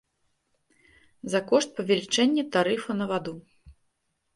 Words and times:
За 1.35 1.43
кошт 1.53 1.69
павелічэння 1.83 2.49
тарыфу 2.57 2.91
на 3.01 3.05
ваду. 3.17 3.41